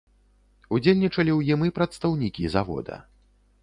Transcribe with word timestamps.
Удзельнічалі 0.77 1.31
ў 1.35 1.41
ім 1.59 1.69
і 1.69 1.75
прадстаўнікі 1.79 2.53
завода. 2.59 2.95